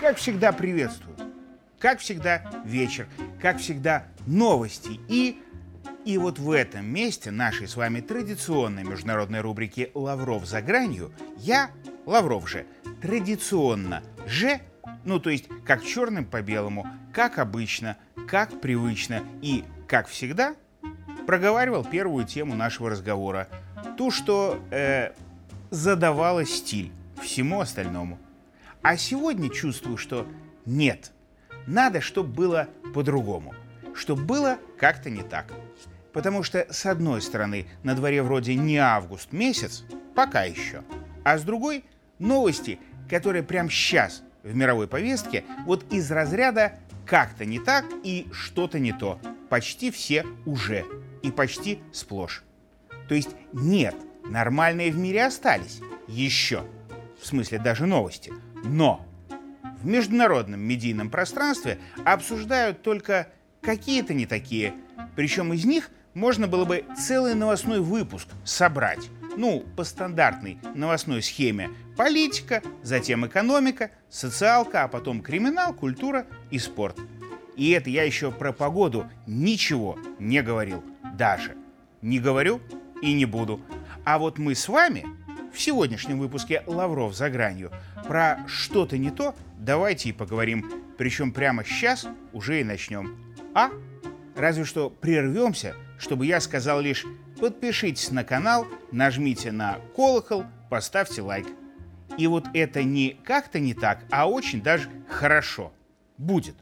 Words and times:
Как 0.00 0.16
всегда, 0.16 0.52
приветствую. 0.52 1.16
Как 1.78 2.00
всегда, 2.00 2.50
вечер. 2.64 3.06
Как 3.42 3.58
всегда, 3.58 4.06
новости. 4.26 4.98
И, 5.06 5.40
и 6.04 6.16
вот 6.16 6.38
в 6.38 6.50
этом 6.50 6.86
месте 6.86 7.30
нашей 7.30 7.68
с 7.68 7.76
вами 7.76 8.00
традиционной 8.00 8.84
международной 8.84 9.42
рубрики 9.42 9.90
«Лавров 9.94 10.46
за 10.46 10.62
гранью» 10.62 11.12
я, 11.36 11.70
Лавров 12.06 12.48
же, 12.48 12.64
традиционно 13.02 14.02
же, 14.26 14.60
ну 15.04 15.20
то 15.20 15.30
есть 15.30 15.44
как 15.66 15.84
черным 15.84 16.24
по 16.24 16.40
белому, 16.40 16.86
как 17.12 17.38
обычно, 17.38 17.98
как 18.26 18.60
привычно 18.60 19.22
и, 19.42 19.62
как 19.86 20.08
всегда, 20.08 20.54
проговаривал 21.26 21.84
первую 21.84 22.24
тему 22.24 22.54
нашего 22.54 22.88
разговора. 22.88 23.46
Ту, 23.98 24.12
что 24.12 24.60
э, 24.70 25.10
задавала 25.70 26.44
стиль 26.46 26.92
всему 27.20 27.60
остальному. 27.60 28.16
А 28.80 28.96
сегодня 28.96 29.50
чувствую, 29.50 29.96
что 29.96 30.24
нет. 30.64 31.10
Надо, 31.66 32.00
чтобы 32.00 32.32
было 32.32 32.68
по-другому. 32.94 33.56
Чтобы 33.94 34.22
было 34.22 34.58
как-то 34.78 35.10
не 35.10 35.22
так. 35.22 35.52
Потому 36.12 36.44
что, 36.44 36.64
с 36.70 36.86
одной 36.86 37.20
стороны, 37.20 37.66
на 37.82 37.96
дворе 37.96 38.22
вроде 38.22 38.54
не 38.54 38.76
август 38.76 39.32
месяц, 39.32 39.82
пока 40.14 40.44
еще, 40.44 40.84
а 41.24 41.36
с 41.36 41.42
другой– 41.42 41.84
новости, 42.20 42.78
которые 43.10 43.42
прямо 43.42 43.68
сейчас 43.68 44.22
в 44.44 44.54
мировой 44.54 44.86
повестке 44.86 45.44
вот 45.66 45.92
из 45.92 46.08
разряда 46.12 46.78
«как-то 47.04 47.44
не 47.44 47.58
так» 47.58 47.84
и 48.04 48.28
«что-то 48.30 48.78
не 48.78 48.92
то». 48.92 49.20
Почти 49.48 49.90
все 49.90 50.24
уже 50.46 50.84
и 51.24 51.32
почти 51.32 51.80
сплошь. 51.92 52.44
То 53.08 53.14
есть 53.14 53.30
нет, 53.52 53.96
нормальные 54.24 54.92
в 54.92 54.98
мире 54.98 55.24
остались. 55.24 55.80
Еще. 56.06 56.64
В 57.20 57.26
смысле 57.26 57.58
даже 57.58 57.86
новости– 57.86 58.32
но 58.64 59.06
в 59.80 59.86
международном 59.86 60.60
медийном 60.60 61.10
пространстве 61.10 61.78
обсуждают 62.04 62.82
только 62.82 63.28
какие-то 63.60 64.14
не 64.14 64.26
такие, 64.26 64.74
причем 65.16 65.52
из 65.52 65.64
них 65.64 65.90
можно 66.14 66.48
было 66.48 66.64
бы 66.64 66.84
целый 66.96 67.34
новостной 67.34 67.80
выпуск 67.80 68.28
собрать. 68.44 69.08
Ну, 69.36 69.60
по 69.76 69.84
стандартной 69.84 70.58
новостной 70.74 71.22
схеме. 71.22 71.70
Политика, 71.96 72.60
затем 72.82 73.24
экономика, 73.24 73.92
социалка, 74.08 74.82
а 74.82 74.88
потом 74.88 75.22
криминал, 75.22 75.72
культура 75.74 76.26
и 76.50 76.58
спорт. 76.58 76.98
И 77.54 77.70
это 77.70 77.88
я 77.88 78.02
еще 78.02 78.32
про 78.32 78.52
погоду 78.52 79.08
ничего 79.26 79.96
не 80.18 80.42
говорил. 80.42 80.82
Даже. 81.14 81.56
Не 82.02 82.18
говорю 82.18 82.60
и 83.02 83.12
не 83.12 83.24
буду. 83.24 83.60
А 84.04 84.18
вот 84.18 84.38
мы 84.38 84.54
с 84.54 84.68
вами 84.68 85.06
в 85.52 85.60
сегодняшнем 85.60 86.18
выпуске 86.18 86.62
«Лавров 86.66 87.14
за 87.14 87.30
гранью» 87.30 87.72
про 88.06 88.38
что-то 88.46 88.96
не 88.98 89.10
то 89.10 89.34
давайте 89.58 90.10
и 90.10 90.12
поговорим. 90.12 90.70
Причем 90.96 91.32
прямо 91.32 91.64
сейчас 91.64 92.06
уже 92.32 92.60
и 92.60 92.64
начнем. 92.64 93.16
А? 93.54 93.70
Разве 94.36 94.64
что 94.64 94.90
прервемся, 94.90 95.74
чтобы 95.98 96.26
я 96.26 96.40
сказал 96.40 96.80
лишь 96.80 97.04
подпишитесь 97.38 98.10
на 98.10 98.24
канал, 98.24 98.66
нажмите 98.92 99.52
на 99.52 99.78
колокол, 99.94 100.44
поставьте 100.70 101.22
лайк. 101.22 101.46
И 102.16 102.26
вот 102.26 102.46
это 102.54 102.82
не 102.82 103.16
как-то 103.24 103.58
не 103.58 103.74
так, 103.74 104.04
а 104.10 104.28
очень 104.28 104.62
даже 104.62 104.88
хорошо. 105.08 105.72
Будет. 106.16 106.56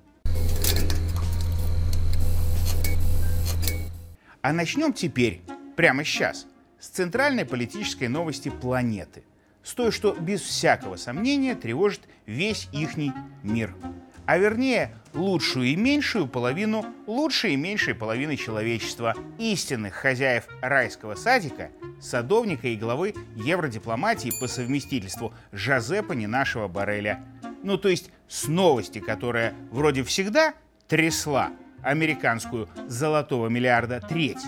А 4.42 4.52
начнем 4.52 4.92
теперь, 4.92 5.42
прямо 5.77 6.02
сейчас– 6.02 6.46
с 6.78 6.88
центральной 6.88 7.44
политической 7.44 8.08
новости 8.08 8.48
планеты, 8.48 9.24
с 9.62 9.74
той, 9.74 9.91
что 9.91 10.14
без 10.14 10.41
всякого 10.41 10.96
сомнения 10.96 11.55
тревожит 11.55 12.02
весь 12.27 12.69
ихний 12.72 13.12
мир. 13.42 13.74
А 14.26 14.38
вернее, 14.38 14.92
лучшую 15.14 15.66
и 15.66 15.76
меньшую 15.76 16.26
половину 16.26 16.84
лучшей 17.06 17.54
и 17.54 17.56
меньшей 17.56 17.94
половины 17.94 18.37
человечества, 18.37 19.14
истинных 19.38 19.94
хозяев 19.94 20.48
райского 20.60 21.14
садика, 21.14 21.70
садовника 22.00 22.66
и 22.69 22.76
главы 22.76 23.14
евродипломатии 23.37 24.32
по 24.41 24.48
совместительству 24.48 25.32
Жозепа 25.53 26.12
не 26.12 26.26
нашего 26.26 26.66
Барреля. 26.66 27.25
Ну, 27.62 27.78
то 27.78 27.88
есть 27.88 28.10
с 28.28 28.48
новости, 28.48 28.98
которая 28.98 29.54
вроде 29.70 30.03
всегда 30.03 30.54
трясла 30.88 31.50
американскую 31.82 32.69
золотого 32.88 33.47
миллиарда 33.47 34.00
треть, 34.00 34.43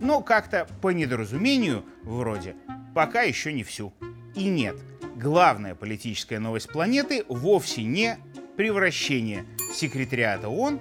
но 0.00 0.20
как-то 0.20 0.66
по 0.80 0.90
недоразумению, 0.90 1.84
вроде, 2.02 2.56
пока 2.94 3.22
еще 3.22 3.52
не 3.52 3.64
всю. 3.64 3.92
И 4.34 4.44
нет, 4.44 4.76
главная 5.16 5.74
политическая 5.74 6.38
новость 6.38 6.68
планеты 6.68 7.24
вовсе 7.28 7.84
не 7.84 8.18
превращение 8.56 9.44
секретариата 9.72 10.48
ООН, 10.48 10.80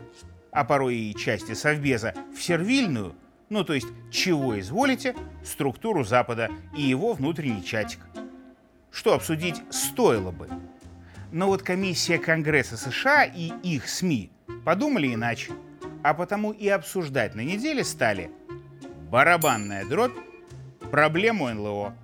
а 0.51 0.63
порой 0.63 0.95
и 0.95 1.15
части 1.15 1.53
Совбеза, 1.53 2.13
в 2.35 2.41
сервильную, 2.41 3.15
ну 3.49 3.63
то 3.63 3.73
есть 3.73 3.87
чего 4.11 4.59
изволите, 4.59 5.15
структуру 5.43 6.03
Запада 6.03 6.49
и 6.75 6.81
его 6.81 7.13
внутренний 7.13 7.63
чатик. 7.63 7.99
Что 8.91 9.13
обсудить 9.13 9.61
стоило 9.69 10.31
бы. 10.31 10.49
Но 11.31 11.47
вот 11.47 11.61
комиссия 11.61 12.17
Конгресса 12.17 12.77
США 12.77 13.25
и 13.25 13.51
их 13.61 13.89
СМИ 13.89 14.31
подумали 14.63 15.13
иначе, 15.13 15.51
а 16.03 16.13
потому 16.13 16.51
и 16.51 16.67
обсуждать 16.67 17.35
на 17.35 17.41
неделе 17.41 17.83
стали– 17.83 18.31
барабанная 19.09 19.85
дробь, 19.85 20.15
проблему 20.91 21.49
НЛО. 21.49 21.95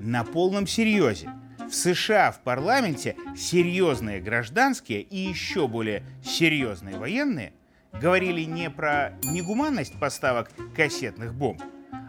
На 0.00 0.24
полном 0.24 0.66
серьезе. 0.66 1.30
В 1.68 1.74
США 1.74 2.30
в 2.30 2.40
парламенте 2.40 3.16
серьезные 3.36 4.20
гражданские 4.20 5.02
и 5.02 5.16
еще 5.16 5.68
более 5.68 6.02
серьезные 6.22 6.98
военные 6.98 7.52
говорили 7.92 8.42
не 8.42 8.70
про 8.70 9.14
негуманность 9.24 9.98
поставок 9.98 10.50
кассетных 10.74 11.34
бомб, 11.34 11.62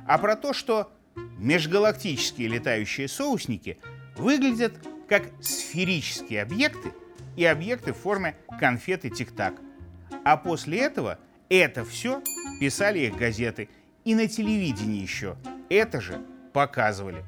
а 0.05 0.17
про 0.17 0.35
то, 0.35 0.53
что 0.53 0.91
межгалактические 1.37 2.49
летающие 2.49 3.07
соусники 3.07 3.79
выглядят 4.17 4.73
как 5.07 5.23
сферические 5.41 6.41
объекты 6.41 6.91
и 7.35 7.45
объекты 7.45 7.93
в 7.93 7.97
форме 7.97 8.35
конфеты 8.59 9.09
тик-так. 9.09 9.55
А 10.23 10.37
после 10.37 10.79
этого 10.79 11.19
это 11.49 11.85
все 11.85 12.21
писали 12.59 12.99
их 12.99 13.17
газеты 13.17 13.69
и 14.07 14.15
на 14.15 14.29
телевидении 14.29 15.01
еще 15.01 15.35
это 15.69 15.99
же 15.99 16.21
показывали. 16.53 17.25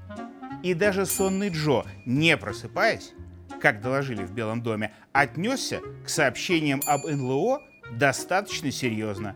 И 0.63 0.73
даже 0.73 1.05
сонный 1.05 1.49
Джо, 1.49 1.83
не 2.05 2.37
просыпаясь, 2.37 3.11
как 3.59 3.81
доложили 3.81 4.23
в 4.23 4.31
Белом 4.31 4.63
доме, 4.63 4.93
отнесся 5.11 5.81
к 6.05 6.07
сообщениям 6.07 6.81
об 6.87 7.05
НЛО 7.05 7.61
достаточно 7.91 8.71
серьезно. 8.71 9.35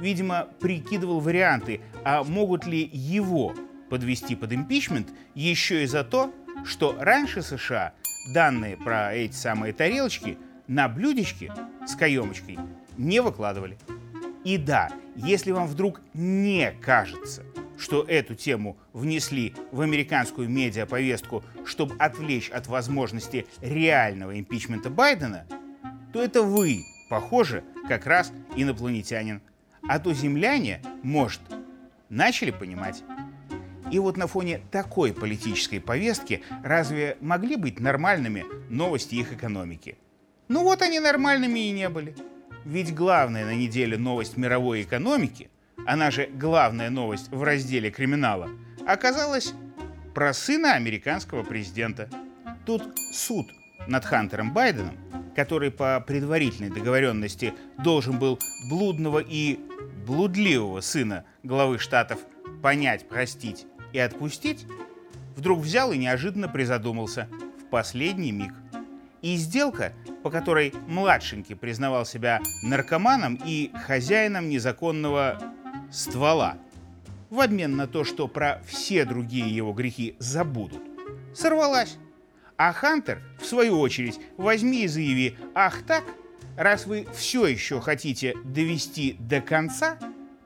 Видимо, 0.00 0.48
прикидывал 0.58 1.20
варианты, 1.20 1.80
а 2.04 2.24
могут 2.24 2.66
ли 2.66 2.90
его 2.92 3.54
подвести 3.88 4.34
под 4.34 4.52
импичмент 4.52 5.10
еще 5.36 5.84
и 5.84 5.86
за 5.86 6.02
то, 6.02 6.34
что 6.64 6.96
раньше 6.98 7.42
США 7.42 7.92
данные 8.34 8.76
про 8.76 9.14
эти 9.14 9.34
самые 9.34 9.72
тарелочки 9.72 10.38
на 10.66 10.88
блюдечке 10.88 11.52
с 11.86 11.94
каемочкой 11.94 12.58
не 12.98 13.20
выкладывали. 13.20 13.78
И 14.42 14.56
да, 14.56 14.90
если 15.22 15.50
вам 15.50 15.66
вдруг 15.66 16.00
не 16.14 16.72
кажется, 16.80 17.44
что 17.78 18.02
эту 18.02 18.34
тему 18.34 18.76
внесли 18.92 19.54
в 19.72 19.80
американскую 19.80 20.48
медиаповестку, 20.48 21.42
чтобы 21.64 21.94
отвлечь 21.98 22.50
от 22.50 22.66
возможности 22.66 23.46
реального 23.60 24.38
импичмента 24.38 24.90
Байдена, 24.90 25.46
то 26.12 26.22
это 26.22 26.42
вы, 26.42 26.84
похоже, 27.08 27.64
как 27.88 28.06
раз 28.06 28.32
инопланетянин. 28.56 29.40
А 29.88 29.98
то 29.98 30.12
земляне, 30.12 30.82
может, 31.02 31.40
начали 32.08 32.50
понимать. 32.50 33.02
И 33.90 33.98
вот 33.98 34.16
на 34.16 34.26
фоне 34.26 34.60
такой 34.70 35.12
политической 35.12 35.80
повестки 35.80 36.42
разве 36.62 37.16
могли 37.20 37.56
быть 37.56 37.80
нормальными 37.80 38.44
новости 38.68 39.16
их 39.16 39.32
экономики? 39.32 39.96
Ну 40.48 40.62
вот 40.62 40.82
они 40.82 41.00
нормальными 41.00 41.60
и 41.60 41.72
не 41.72 41.88
были. 41.88 42.14
Ведь 42.64 42.94
главная 42.94 43.44
на 43.44 43.54
неделе 43.54 43.96
новость 43.96 44.36
мировой 44.36 44.82
экономики, 44.82 45.50
она 45.86 46.10
же 46.10 46.28
главная 46.32 46.90
новость 46.90 47.30
в 47.30 47.42
разделе 47.42 47.90
криминала, 47.90 48.50
оказалась 48.86 49.54
про 50.14 50.34
сына 50.34 50.74
американского 50.74 51.42
президента. 51.42 52.08
Тут 52.66 52.82
суд 53.12 53.46
над 53.86 54.04
Хантером 54.04 54.52
Байденом, 54.52 54.96
который 55.34 55.70
по 55.70 56.00
предварительной 56.00 56.70
договоренности 56.70 57.54
должен 57.78 58.18
был 58.18 58.38
блудного 58.68 59.20
и 59.20 59.58
блудливого 60.06 60.80
сына 60.80 61.24
главы 61.42 61.78
штатов 61.78 62.18
понять, 62.62 63.08
простить 63.08 63.66
и 63.92 63.98
отпустить, 63.98 64.66
вдруг 65.36 65.60
взял 65.60 65.92
и 65.92 65.98
неожиданно 65.98 66.48
призадумался 66.48 67.28
в 67.60 67.70
последний 67.70 68.32
миг. 68.32 68.52
И 69.22 69.36
сделка 69.36 69.92
по 70.22 70.30
которой 70.30 70.72
младшенький 70.86 71.56
признавал 71.56 72.04
себя 72.04 72.40
наркоманом 72.62 73.38
и 73.44 73.70
хозяином 73.86 74.48
незаконного 74.48 75.40
ствола. 75.90 76.56
в 77.30 77.40
обмен 77.40 77.76
на 77.76 77.86
то, 77.86 78.04
что 78.04 78.26
про 78.26 78.60
все 78.66 79.04
другие 79.04 79.48
его 79.48 79.72
грехи 79.72 80.16
забудут, 80.18 80.82
сорвалась. 81.34 81.96
А 82.56 82.72
Хантер, 82.72 83.22
в 83.40 83.46
свою 83.46 83.78
очередь, 83.78 84.18
возьми 84.36 84.82
и 84.82 84.88
заяви, 84.88 85.36
ах 85.54 85.82
так, 85.86 86.04
раз 86.56 86.86
вы 86.86 87.06
все 87.14 87.46
еще 87.46 87.80
хотите 87.80 88.34
довести 88.44 89.16
до 89.18 89.40
конца, 89.40 89.98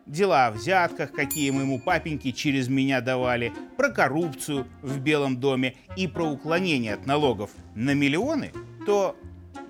дела 0.07 0.47
о 0.47 0.51
взятках, 0.53 1.13
какие 1.13 1.51
моему 1.51 1.81
папеньке 1.81 2.33
через 2.33 2.69
меня 2.69 3.01
давали, 3.01 3.53
про 3.77 3.91
коррупцию 3.91 4.67
в 4.83 5.01
Белом 5.01 5.41
доме 5.41 5.75
и 5.97 6.07
про 6.07 6.25
уклонение 6.25 6.95
от 6.95 7.07
налогов 7.07 7.51
на 7.75 7.95
миллионы, 7.95 8.53
то 8.87 9.17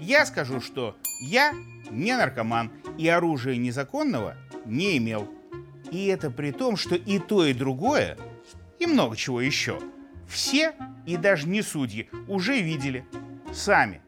я 0.05 0.27
скажу, 0.27 0.61
что 0.61 0.97
я 1.21 1.55
не 1.91 2.17
наркоман 2.17 2.71
и 2.99 3.09
оружия 3.09 3.57
незаконного 3.57 4.37
не 4.67 4.99
имел. 4.99 5.29
И 5.91 6.07
это 6.07 6.31
при 6.31 6.51
том, 6.51 6.77
что 6.77 6.95
и 6.95 7.19
то, 7.19 7.45
и 7.45 7.55
другое, 7.55 8.17
и 8.79 8.87
много 8.87 9.17
чего 9.17 9.41
еще, 9.41 9.81
все, 10.29 10.75
и 11.07 11.17
даже 11.17 11.49
не 11.49 11.63
судьи, 11.63 12.09
уже 12.29 12.61
видели 12.61 13.05
сами. 13.53 14.01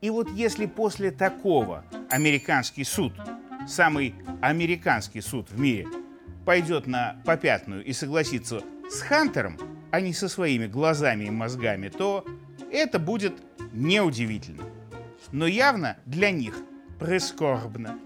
И 0.00 0.10
вот 0.10 0.30
если 0.30 0.66
после 0.66 1.10
такого 1.10 1.84
американский 2.10 2.84
суд, 2.84 3.12
самый 3.66 4.14
американский 4.40 5.20
суд 5.20 5.50
в 5.50 5.58
мире, 5.58 5.86
пойдет 6.44 6.86
на 6.86 7.20
попятную 7.24 7.84
и 7.84 7.92
согласится 7.92 8.62
с 8.90 9.00
Хантером, 9.00 9.58
а 9.90 10.00
не 10.00 10.12
со 10.12 10.28
своими 10.28 10.66
глазами 10.66 11.24
и 11.24 11.30
мозгами, 11.30 11.88
то 11.88 12.24
это 12.72 12.98
будет 12.98 13.34
неудивительно. 13.72 14.64
Но 15.32 15.46
явно 15.46 15.96
для 16.06 16.30
них 16.30 16.56
прискорбно. 16.98 17.98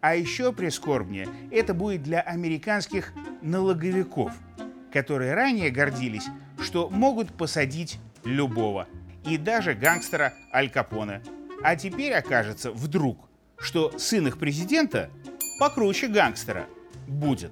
А 0.00 0.14
еще 0.14 0.52
прискорбнее 0.52 1.28
это 1.50 1.74
будет 1.74 2.02
для 2.02 2.20
американских 2.20 3.12
налоговиков, 3.42 4.32
которые 4.92 5.34
ранее 5.34 5.70
гордились, 5.70 6.26
что 6.60 6.88
могут 6.88 7.32
посадить 7.32 7.98
любого, 8.24 8.86
и 9.26 9.36
даже 9.36 9.74
гангстера 9.74 10.32
Аль 10.54 10.70
Капоне. 10.70 11.22
А 11.62 11.74
теперь 11.74 12.12
окажется 12.12 12.70
вдруг, 12.70 13.28
что 13.58 13.98
сын 13.98 14.28
их 14.28 14.38
президента 14.38 15.10
покруче 15.58 16.06
гангстера 16.06 16.66
будет. 17.08 17.50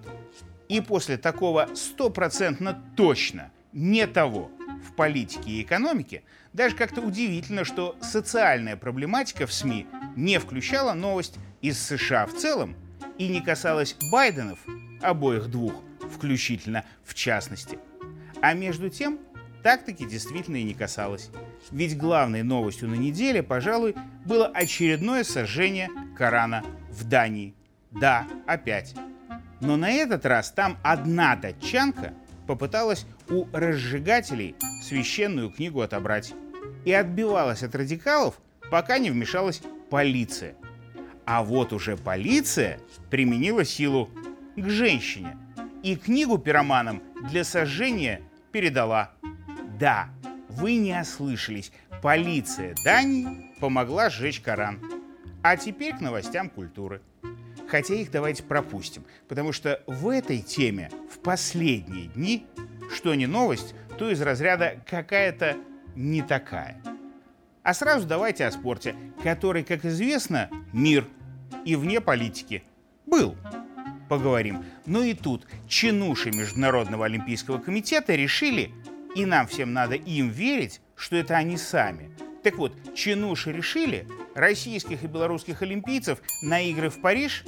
И 0.69 0.81
после 0.81 1.17
такого 1.17 1.69
стопроцентно 1.75 2.81
точно 2.97 3.50
не 3.73 4.06
того 4.06 4.50
в 4.84 4.93
политике 4.93 5.50
и 5.50 5.62
экономике, 5.62 6.23
даже 6.52 6.75
как-то 6.75 7.00
удивительно, 7.00 7.64
что 7.64 7.96
социальная 8.00 8.76
проблематика 8.76 9.46
в 9.46 9.52
СМИ 9.52 9.87
не 10.17 10.38
включала 10.38 10.94
новость 10.94 11.37
из 11.61 11.78
США 11.78 12.26
в 12.26 12.34
целом 12.34 12.76
и 13.19 13.28
не 13.28 13.40
касалась 13.40 13.96
Байденов, 14.11 14.58
обоих 15.02 15.49
двух, 15.49 15.82
включительно 16.11 16.84
в 17.05 17.14
частности. 17.14 17.78
А 18.40 18.52
между 18.55 18.90
тем, 18.90 19.19
так-таки 19.62 20.06
действительно 20.06 20.56
и 20.56 20.62
не 20.62 20.75
касалась. 20.75 21.31
Ведь 21.70 21.96
главной 21.96 22.43
новостью 22.43 22.88
на 22.88 22.94
неделе, 22.94 23.43
пожалуй, 23.43 23.94
было 24.25 24.46
очередное 24.46 25.25
сожжение 25.25 25.90
Корана 26.17 26.64
в 26.90 27.05
Дании. 27.05 27.55
Да, 27.90 28.26
опять. 28.46 28.94
Но 29.61 29.76
на 29.76 29.90
этот 29.90 30.26
раз 30.26 30.52
там 30.52 30.78
одна 30.82 31.34
датчанка 31.34 32.12
попыталась 32.46 33.06
у 33.28 33.46
разжигателей 33.52 34.54
священную 34.82 35.50
книгу 35.50 35.81
отобрать 35.81 36.34
и 36.84 36.93
отбивалась 36.93 37.62
от 37.62 37.75
радикалов, 37.75 38.40
пока 38.70 38.98
не 38.98 39.10
вмешалась 39.10 39.60
полиция. 39.90 40.54
А 41.25 41.43
вот 41.43 41.72
уже 41.72 41.96
полиция 41.96 42.78
применила 43.10 43.64
силу 43.64 44.10
к 44.56 44.69
женщине 44.69 45.37
и 45.82 45.96
книгу 45.96 46.38
пироманам 46.38 47.02
для 47.28 47.44
сожжения 47.44 48.22
передала. 48.52 49.10
Да, 49.78 50.08
вы 50.49 50.76
не 50.76 50.99
ослышались, 50.99 51.72
полиция 52.02 52.75
Дании 52.84 53.52
помогла 53.60 54.08
сжечь 54.08 54.40
Коран. 54.40 54.81
А 55.42 55.56
теперь 55.56 55.94
к 55.94 56.00
новостям 56.00 56.49
культуры. 56.49 57.02
Хотя 57.68 57.94
их 57.94 58.10
давайте 58.10 58.42
пропустим, 58.42 59.04
потому 59.28 59.52
что 59.52 59.82
в 59.86 60.08
этой 60.08 60.40
теме 60.40 60.90
в 61.10 61.18
последние 61.18 62.06
дни, 62.06 62.46
что 62.94 63.14
не 63.14 63.26
новость, 63.26 63.74
то 63.98 64.10
из 64.10 64.20
разряда 64.20 64.80
какая-то 64.86 65.56
не 65.94 66.22
такая. 66.22 66.80
А 67.62 67.74
сразу 67.74 68.06
давайте 68.06 68.46
о 68.46 68.52
спорте, 68.52 68.94
который, 69.22 69.64
как 69.64 69.84
известно, 69.84 70.48
мир 70.72 71.08
и 71.64 71.74
вне 71.74 72.00
политики. 72.00 72.62
Был. 73.06 73.36
Поговорим. 74.08 74.64
Но 74.84 75.02
и 75.02 75.14
тут 75.14 75.48
чинуши 75.66 76.30
Международного 76.30 77.06
Олимпийского 77.06 77.58
комитета 77.58 78.14
решили, 78.14 78.70
и 79.16 79.26
нам 79.26 79.48
всем 79.48 79.72
надо 79.72 79.96
им 79.96 80.28
верить, 80.28 80.80
что 80.94 81.16
это 81.16 81.36
они 81.36 81.56
сами. 81.56 82.10
Так 82.44 82.58
вот, 82.58 82.72
чинуши 82.94 83.50
решили 83.50 84.06
российских 84.36 85.02
и 85.02 85.08
белорусских 85.08 85.62
олимпийцев 85.62 86.20
на 86.42 86.60
игры 86.60 86.90
в 86.90 87.00
Париж 87.00 87.44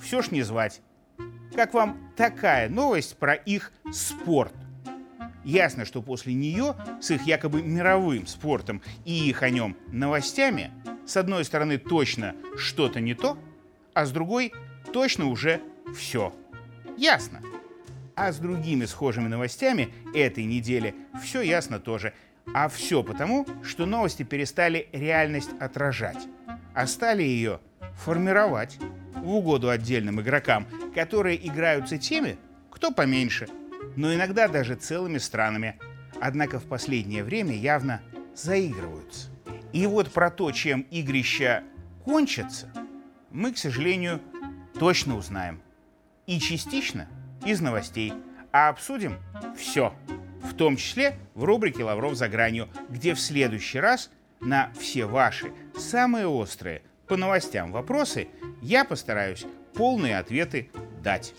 все 0.00 0.22
ж 0.22 0.30
не 0.30 0.42
звать. 0.42 0.80
Как 1.54 1.74
вам 1.74 1.98
такая 2.16 2.68
новость 2.68 3.16
про 3.16 3.34
их 3.34 3.72
спорт? 3.92 4.54
Ясно, 5.44 5.84
что 5.84 6.02
после 6.02 6.34
нее 6.34 6.76
с 7.00 7.10
их 7.10 7.22
якобы 7.26 7.62
мировым 7.62 8.26
спортом 8.26 8.80
и 9.04 9.28
их 9.28 9.42
о 9.42 9.50
нем 9.50 9.76
новостями, 9.88 10.70
с 11.06 11.16
одной 11.16 11.44
стороны 11.44 11.78
точно 11.78 12.34
что-то 12.56 13.00
не 13.00 13.14
то, 13.14 13.36
а 13.92 14.06
с 14.06 14.12
другой 14.12 14.52
точно 14.92 15.26
уже 15.26 15.60
все. 15.96 16.32
Ясно. 16.96 17.40
А 18.14 18.30
с 18.32 18.38
другими 18.38 18.84
схожими 18.84 19.28
новостями 19.28 19.92
этой 20.14 20.44
недели 20.44 20.94
все 21.22 21.42
ясно 21.42 21.80
тоже. 21.80 22.14
А 22.54 22.68
все 22.68 23.02
потому, 23.02 23.46
что 23.62 23.86
новости 23.86 24.22
перестали 24.22 24.88
реальность 24.92 25.50
отражать, 25.60 26.26
а 26.74 26.86
стали 26.86 27.22
ее 27.22 27.60
формировать 28.04 28.78
в 29.22 29.34
угоду 29.34 29.70
отдельным 29.70 30.20
игрокам, 30.20 30.66
которые 30.94 31.46
играются 31.46 31.96
теми, 31.96 32.36
кто 32.70 32.90
поменьше– 32.90 33.48
но 33.96 34.14
иногда 34.14 34.48
даже 34.48 34.74
целыми 34.74 35.18
странами. 35.18 35.78
Однако 36.20 36.58
в 36.58 36.64
последнее 36.64 37.24
время 37.24 37.54
явно 37.54 38.00
заигрываются. 38.34 39.28
И 39.72 39.86
вот 39.86 40.10
про 40.12 40.30
то, 40.30 40.50
чем 40.52 40.82
игрища 40.90 41.64
кончатся, 42.04 42.70
мы, 43.30 43.52
к 43.52 43.58
сожалению, 43.58 44.20
точно 44.78 45.16
узнаем. 45.16 45.62
И 46.26 46.38
частично 46.38 47.08
из 47.44 47.60
новостей. 47.60 48.12
А 48.52 48.68
обсудим 48.68 49.18
все. 49.56 49.94
В 50.42 50.54
том 50.54 50.76
числе 50.76 51.16
в 51.34 51.44
рубрике 51.44 51.84
«Лавров 51.84 52.14
за 52.14 52.28
гранью», 52.28 52.68
где 52.88 53.14
в 53.14 53.20
следующий 53.20 53.80
раз 53.80 54.10
на 54.40 54.70
все 54.78 55.06
ваши 55.06 55.52
самые 55.76 56.26
острые 56.26 56.82
по 57.08 57.16
новостям 57.16 57.72
вопросы 57.72 58.28
я 58.62 58.84
постараюсь 58.84 59.44
полные 59.74 60.18
ответы 60.18 60.70
дать. 61.02 61.34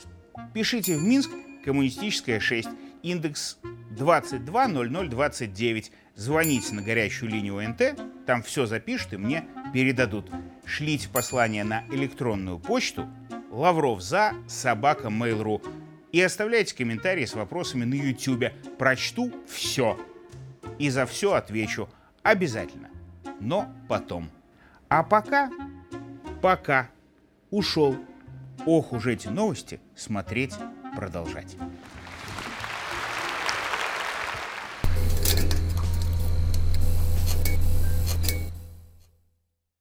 Пишите 0.54 0.98
в 0.98 1.02
Минск 1.02 1.32
коммунистическая 1.64 2.40
6, 2.40 2.70
индекс 3.02 3.58
220029. 3.92 5.92
Звоните 6.16 6.76
на 6.76 6.84
горячую 6.84 7.32
линию 7.32 7.58
ОНТ, 7.58 8.26
там 8.28 8.44
все 8.44 8.66
запишут 8.66 9.14
и 9.14 9.18
мне 9.18 9.46
передадут. 9.74 10.30
Шлите 10.66 11.10
послание 11.10 11.64
на 11.64 11.86
электронную 11.92 12.60
почту 12.60 13.08
лавров 13.50 14.02
за 14.02 14.34
собака 14.48 15.08
mail.ru 15.08 15.62
и 16.12 16.22
оставляйте 16.22 16.76
комментарии 16.76 17.26
с 17.26 17.34
вопросами 17.34 17.86
на 17.86 17.96
YouTube. 17.96 18.52
Прочту 18.78 19.34
все. 19.48 19.98
И 20.78 20.90
за 20.90 21.06
все 21.06 21.34
отвечу 21.34 21.90
обязательно. 22.22 22.90
Но 23.40 23.74
потом. 23.88 24.30
А 24.90 25.04
пока, 25.04 25.50
пока 26.42 26.90
ушел. 27.54 27.96
Ох 28.66 28.94
уж 28.94 29.06
эти 29.06 29.28
новости 29.28 29.80
смотреть 29.96 30.56
продолжать. 30.96 31.56